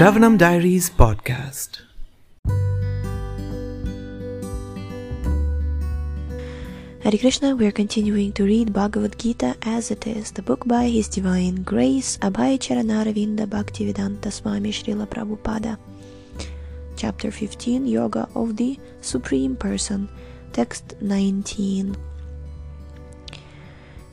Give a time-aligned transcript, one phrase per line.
[0.00, 1.84] Shravanam Diaries podcast.
[7.04, 10.88] Hare Krishna, we are continuing to read Bhagavad Gita as it is, the book by
[10.88, 15.76] His Divine Grace, Abhay Charanaravinda Bhaktivedanta Swami Srila Prabhupada.
[16.96, 20.08] Chapter 15 Yoga of the Supreme Person,
[20.54, 21.94] text 19.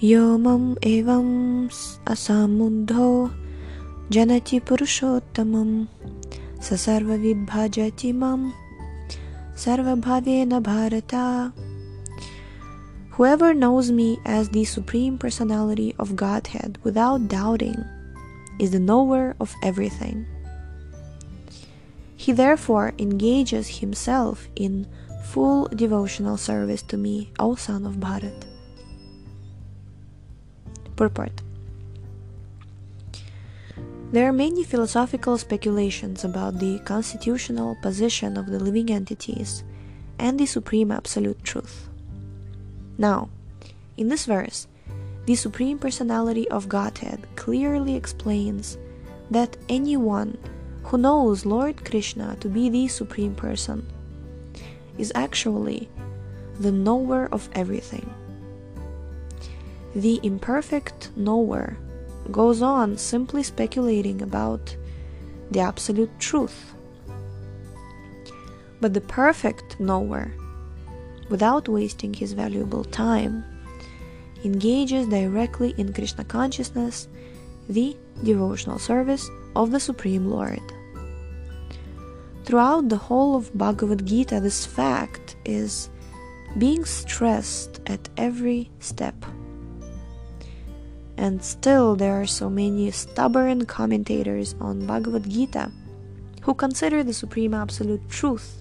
[0.00, 1.66] Yomam evam
[2.06, 3.41] asamudho
[6.60, 8.52] sasarva vidbhajati mam
[9.56, 11.52] sarvabhavena bharata
[13.12, 17.82] Whoever knows me as the Supreme Personality of Godhead without doubting
[18.58, 20.26] is the knower of everything.
[22.14, 24.86] He therefore engages himself in
[25.24, 28.44] full devotional service to me, O son of Bharat.
[30.96, 31.40] Purport
[34.12, 39.64] There are many philosophical speculations about the constitutional position of the living entities
[40.18, 41.88] and the Supreme Absolute Truth.
[42.98, 43.30] Now,
[43.96, 44.68] in this verse,
[45.24, 48.76] the Supreme Personality of Godhead clearly explains
[49.30, 50.36] that anyone
[50.82, 53.86] who knows Lord Krishna to be the Supreme Person
[54.98, 55.88] is actually
[56.60, 58.12] the knower of everything.
[59.94, 61.78] The imperfect knower
[62.30, 64.76] goes on simply speculating about
[65.50, 66.74] the absolute truth.
[68.80, 70.32] But the perfect knower
[71.32, 73.42] without wasting his valuable time,
[74.44, 77.08] engages directly in Krishna consciousness,
[77.68, 80.60] the devotional service of the Supreme Lord.
[82.44, 85.88] Throughout the whole of Bhagavad Gita, this fact is
[86.58, 89.16] being stressed at every step.
[91.22, 95.70] And still, there are so many stubborn commentators on Bhagavad Gita
[96.42, 98.60] who consider the Supreme Absolute Truth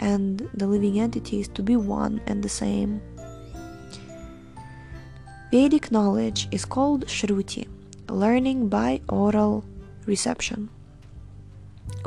[0.00, 3.00] and the living entities to be one and the same.
[5.52, 7.68] Vedic knowledge is called Shruti,
[8.10, 9.64] learning by oral
[10.04, 10.68] reception.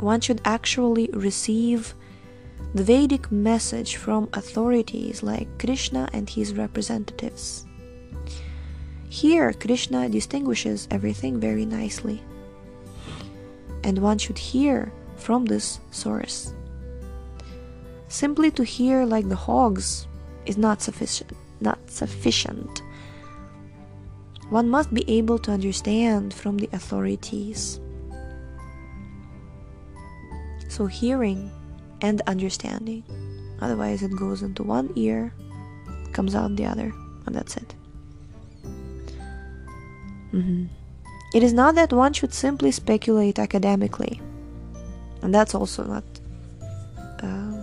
[0.00, 1.94] One should actually receive
[2.74, 7.64] the Vedic message from authorities like Krishna and his representatives.
[9.16, 12.20] Here, Krishna distinguishes everything very nicely,
[13.82, 16.52] and one should hear from this source.
[18.08, 20.06] Simply to hear like the hogs
[20.44, 21.32] is not sufficient.
[21.62, 22.82] Not sufficient.
[24.50, 27.80] One must be able to understand from the authorities.
[30.68, 31.50] So hearing
[32.02, 33.02] and understanding.
[33.62, 35.32] Otherwise it goes into one ear,
[36.12, 36.92] comes out the other,
[37.24, 37.74] and that's it.
[40.32, 40.66] Mm-hmm.
[41.34, 44.20] It is not that one should simply speculate academically,
[45.22, 46.04] and that's also not
[47.22, 47.62] uh,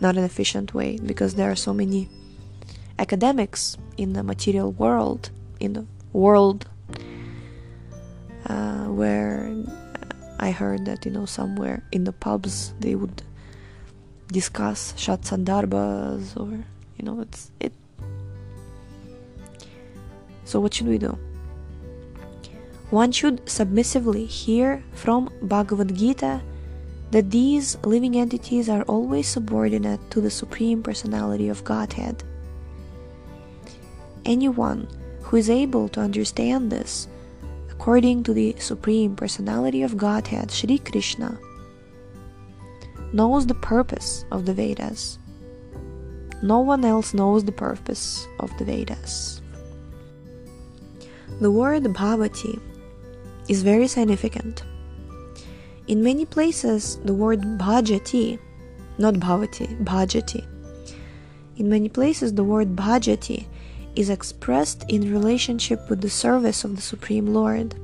[0.00, 2.08] not an efficient way because there are so many
[2.98, 5.30] academics in the material world,
[5.60, 6.68] in the world
[8.46, 9.52] uh, where
[10.38, 13.22] I heard that you know somewhere in the pubs they would
[14.28, 16.64] discuss shat sandarbhas or
[16.96, 17.72] you know it's it.
[20.44, 21.18] So what should we do?
[22.90, 26.40] One should submissively hear from Bhagavad Gita
[27.10, 32.22] that these living entities are always subordinate to the Supreme Personality of Godhead.
[34.24, 34.86] Anyone
[35.22, 37.08] who is able to understand this,
[37.70, 41.38] according to the Supreme Personality of Godhead, Sri Krishna,
[43.12, 45.18] knows the purpose of the Vedas.
[46.40, 49.40] No one else knows the purpose of the Vedas.
[51.40, 52.60] The word bhavati
[53.48, 54.64] is very significant.
[55.86, 58.38] In many places, the word bhajati,
[58.98, 60.44] not bhavati, bhajati.
[61.56, 63.46] In many places, the word bhajati
[63.94, 67.74] is expressed in relationship with the service of the Supreme Lord.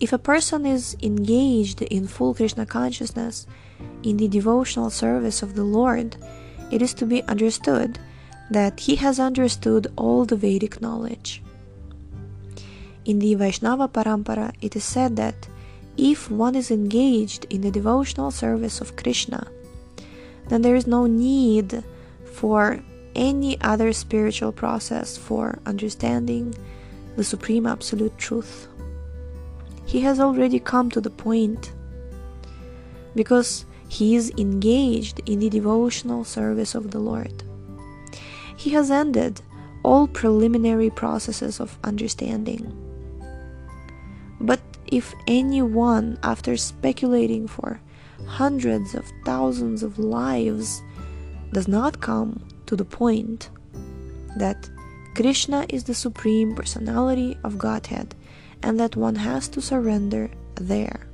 [0.00, 3.46] If a person is engaged in full Krishna consciousness
[4.02, 6.16] in the devotional service of the Lord,
[6.70, 7.98] it is to be understood
[8.50, 11.42] that he has understood all the Vedic knowledge.
[13.08, 15.48] In the Vaishnava Parampara, it is said that
[15.96, 19.46] if one is engaged in the devotional service of Krishna,
[20.48, 21.82] then there is no need
[22.26, 22.84] for
[23.14, 26.54] any other spiritual process for understanding
[27.16, 28.68] the Supreme Absolute Truth.
[29.86, 31.72] He has already come to the point
[33.14, 37.42] because he is engaged in the devotional service of the Lord.
[38.54, 39.40] He has ended
[39.82, 42.84] all preliminary processes of understanding.
[44.90, 47.80] If anyone, after speculating for
[48.26, 50.82] hundreds of thousands of lives,
[51.52, 53.50] does not come to the point
[54.36, 54.70] that
[55.14, 58.14] Krishna is the Supreme Personality of Godhead
[58.62, 61.06] and that one has to surrender there.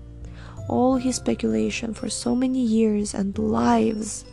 [0.68, 4.24] All his speculation for so many years and lives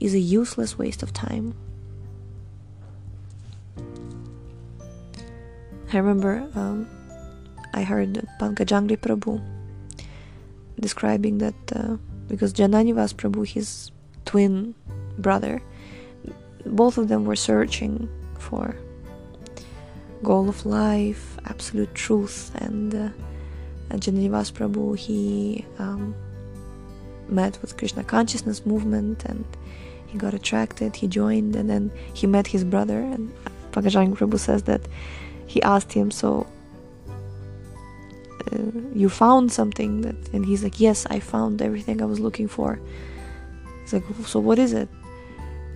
[0.00, 1.54] is a useless waste of time.
[5.92, 6.88] I remember um,
[7.76, 9.40] I heard Pankajanghri Prabhu
[10.80, 11.96] describing that uh,
[12.26, 13.92] because Jananivas Prabhu, his
[14.24, 14.74] twin
[15.18, 15.62] brother,
[16.64, 18.08] both of them were searching
[18.38, 18.74] for
[20.22, 23.10] goal of life, absolute truth, and uh,
[23.90, 26.14] Jananivas Prabhu he um,
[27.28, 29.44] met with Krishna consciousness movement and
[30.06, 33.00] he got attracted, he joined, and then he met his brother.
[33.00, 33.32] And
[33.72, 34.80] Pankajang Prabhu says that
[35.46, 36.46] he asked him, So
[38.56, 38.62] uh,
[38.94, 42.80] you found something that and he's like yes i found everything i was looking for.
[43.82, 44.88] He's like so what is it?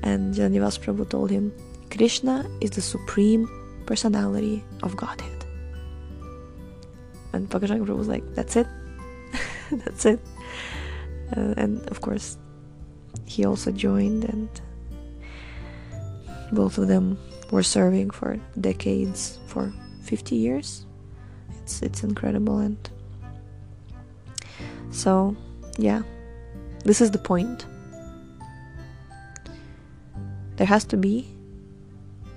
[0.03, 1.53] And janivas prabhu told him
[1.91, 3.49] krishna is the supreme
[3.87, 5.39] personality of godhead.
[7.33, 8.67] And Pankajang Prabhu was like that's it.
[9.71, 10.19] That's it.
[11.37, 12.39] Uh, and of course
[13.25, 14.51] he also joined and
[16.51, 17.17] both of them
[17.53, 19.73] were serving for decades for
[20.03, 20.87] 50 years
[21.71, 22.77] it's it's incredible and
[24.91, 25.37] so
[25.79, 26.03] yeah.
[26.85, 27.67] This is the point.
[30.57, 31.29] There has to be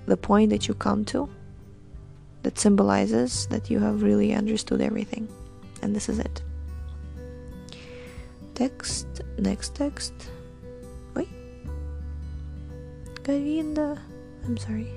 [0.05, 1.27] the point that you come to
[2.43, 5.27] that symbolizes that you have really understood everything.
[5.81, 6.41] And this is it.
[8.53, 9.07] Text
[9.39, 10.13] next text.
[11.15, 11.29] Wait
[13.23, 13.97] Govinda
[14.45, 14.91] I'm sorry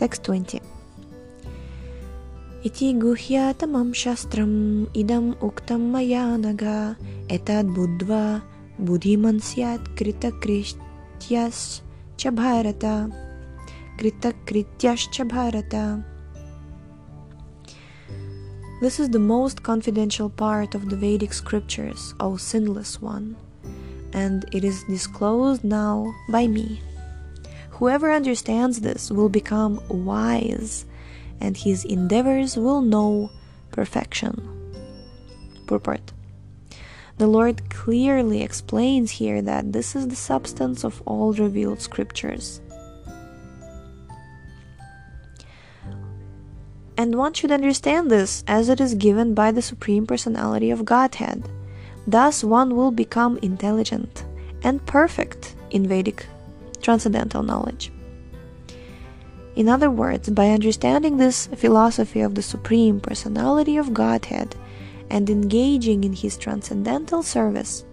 [0.00, 0.62] Text 20
[2.64, 6.96] Iti guhyatamam shastram idam uktam maya naga
[7.28, 8.40] etad buddva
[8.80, 11.82] buddhiman syat krita krityas
[12.16, 13.12] cha bharata
[13.98, 14.32] krita
[14.96, 15.84] cha bharata
[18.80, 23.36] This is the most confidential part of the Vedic scriptures, O sinless one,
[24.14, 26.80] and it is disclosed now by me.
[27.80, 30.84] Whoever understands this will become wise,
[31.40, 33.30] and his endeavors will know
[33.72, 34.36] perfection.
[35.66, 36.12] Purport
[37.16, 42.60] The Lord clearly explains here that this is the substance of all revealed scriptures.
[46.98, 51.48] And one should understand this as it is given by the Supreme Personality of Godhead.
[52.06, 54.26] Thus, one will become intelligent
[54.62, 56.26] and perfect in Vedic
[56.80, 57.92] transcendental knowledge.
[59.56, 64.54] In other words, by understanding this philosophy of the Supreme Personality of Godhead
[65.10, 67.84] and engaging in His transcendental service,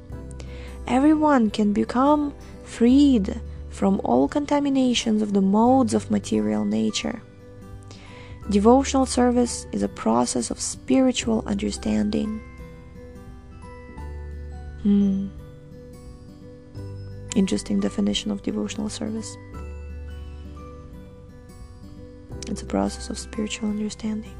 [0.87, 7.21] everyone can become freed from all contaminations of the modes of material nature.
[8.49, 12.41] Devotional service is a process of spiritual understanding.
[14.83, 15.27] Hmm.
[17.35, 19.37] Interesting definition of devotional service.
[22.47, 24.33] It's a process of spiritual understanding.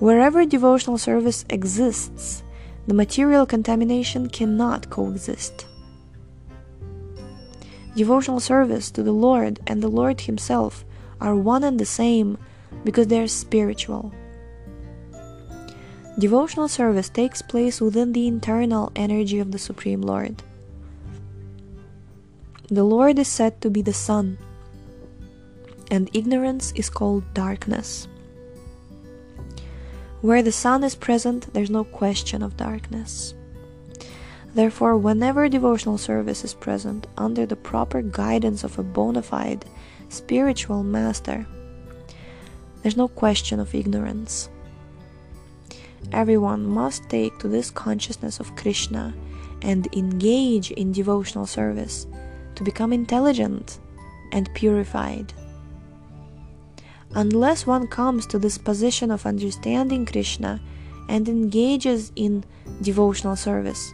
[0.00, 2.42] Wherever devotional service exists,
[2.86, 5.66] the material contamination cannot coexist.
[7.94, 10.84] Devotional service to the Lord and the Lord Himself
[11.20, 12.38] are one and the same
[12.84, 14.12] because they are spiritual.
[16.18, 20.42] Devotional service takes place within the internal energy of the Supreme Lord.
[22.70, 24.38] The Lord is said to be the sun,
[25.90, 28.08] and ignorance is called darkness.
[30.22, 33.34] Where the sun is present, there's no question of darkness.
[34.54, 39.66] Therefore, whenever devotional service is present under the proper guidance of a bona fide
[40.08, 41.46] spiritual master,
[42.80, 44.48] there's no question of ignorance.
[46.12, 49.12] Everyone must take to this consciousness of Krishna
[49.60, 52.06] and engage in devotional service
[52.56, 53.78] to become intelligent
[54.32, 55.32] and purified.
[57.14, 60.60] Unless one comes to this position of understanding Krishna
[61.08, 62.44] and engages in
[62.82, 63.92] devotional service,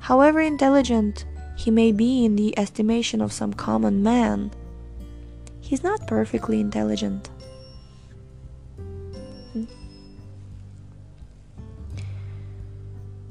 [0.00, 1.24] however intelligent
[1.56, 4.50] he may be in the estimation of some common man,
[5.60, 7.30] he's not perfectly intelligent.
[9.52, 9.64] Hmm.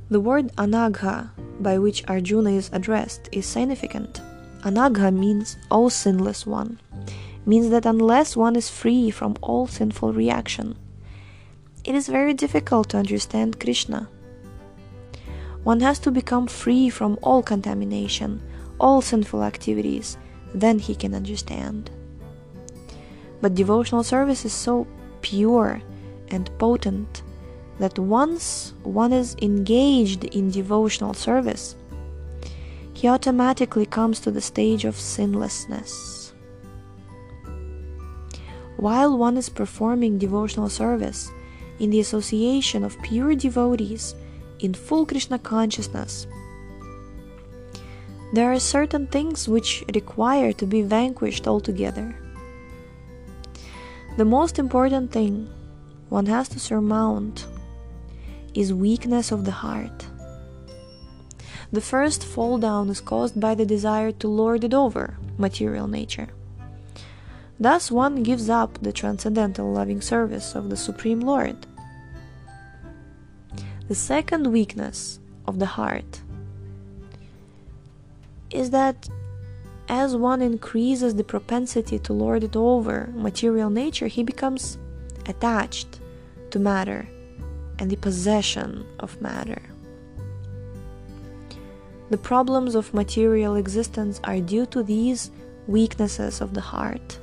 [0.09, 4.20] The word anagha, by which Arjuna is addressed, is significant.
[4.63, 6.79] Anagha means O sinless one.
[7.45, 10.75] means that unless one is free from all sinful reaction,
[11.83, 14.07] it is very difficult to understand Krishna.
[15.63, 18.41] One has to become free from all contamination,
[18.79, 20.17] all sinful activities,
[20.53, 21.89] then he can understand.
[23.41, 24.85] But devotional service is so
[25.21, 25.81] pure
[26.29, 27.23] and potent
[27.79, 31.75] that once one is engaged in devotional service,
[33.01, 36.34] he automatically comes to the stage of sinlessness.
[38.77, 41.31] While one is performing devotional service
[41.79, 44.13] in the association of pure devotees
[44.60, 46.27] in full Krishna consciousness,
[48.34, 52.15] there are certain things which require to be vanquished altogether.
[54.15, 55.50] The most important thing
[56.10, 57.48] one has to surmount
[58.53, 60.05] is weakness of the heart.
[61.71, 66.27] The first fall down is caused by the desire to lord it over material nature.
[67.59, 71.65] Thus, one gives up the transcendental loving service of the Supreme Lord.
[73.87, 76.21] The second weakness of the heart
[78.49, 79.07] is that
[79.87, 84.77] as one increases the propensity to lord it over material nature, he becomes
[85.27, 85.99] attached
[86.49, 87.07] to matter
[87.79, 89.61] and the possession of matter.
[92.11, 95.31] The problems of material existence are due to these
[95.65, 97.17] weaknesses of the heart.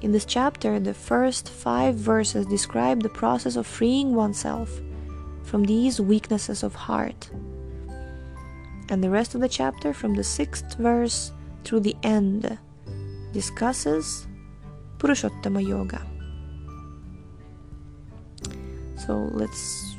[0.00, 4.80] In this chapter, the first five verses describe the process of freeing oneself
[5.42, 7.28] from these weaknesses of heart.
[8.90, 11.32] And the rest of the chapter, from the sixth verse
[11.64, 12.58] through the end,
[13.32, 14.28] discusses
[14.98, 16.06] Purushottama Yoga.
[19.04, 19.96] So let's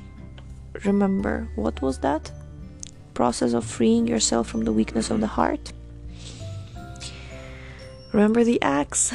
[0.86, 2.32] remember what was that?
[3.14, 5.72] Process of freeing yourself from the weakness of the heart.
[8.12, 9.14] Remember the axe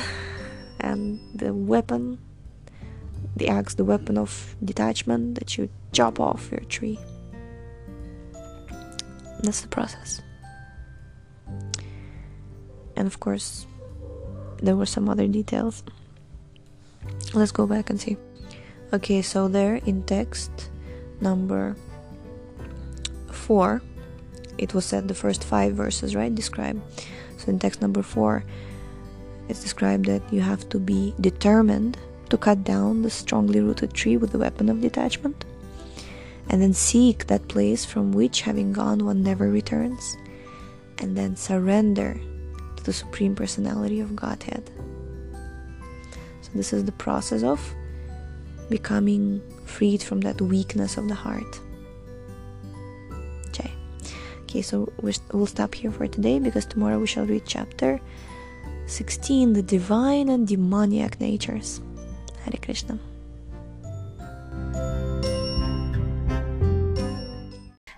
[0.80, 2.18] and the weapon.
[3.36, 6.98] The axe, the weapon of detachment that you chop off your tree.
[9.40, 10.20] That's the process.
[12.96, 13.66] And of course,
[14.60, 15.84] there were some other details.
[17.32, 18.16] Let's go back and see.
[18.92, 20.70] Okay, so there in text
[21.20, 21.76] number
[23.30, 23.80] 4,
[24.58, 26.34] it was said the first five verses, right?
[26.34, 26.82] Describe.
[27.38, 28.44] So in text number 4,
[29.48, 31.96] it's described that you have to be determined
[32.28, 35.44] to cut down the strongly rooted tree with the weapon of detachment,
[36.50, 40.16] and then seek that place from which, having gone, one never returns,
[40.98, 42.20] and then surrender
[42.76, 44.70] to the Supreme Personality of Godhead.
[46.42, 47.74] So, this is the process of
[48.68, 51.60] becoming freed from that weakness of the heart.
[54.48, 58.00] Okay, okay so we'll stop here for today because tomorrow we shall read chapter
[58.86, 61.82] 16 The Divine and Demoniac Natures.
[62.44, 62.98] Hare Krishna.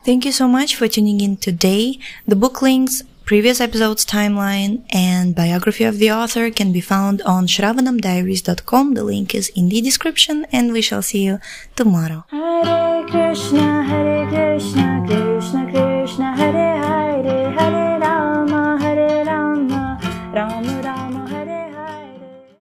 [0.04, 2.00] Thank you so much for tuning in today.
[2.26, 7.46] The book links Previous episode's timeline and biography of the author can be found on
[7.46, 8.94] shravanamdiaries.com.
[8.94, 11.38] The link is in the description and we shall see you
[11.76, 12.24] tomorrow.
[12.30, 15.89] Hare Krishna, Hare Krishna, Krishna Krishna
[16.40, 16.89] Hare Hare